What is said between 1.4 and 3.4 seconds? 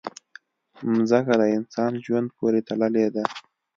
د انسان ژوند پورې تړلې ده.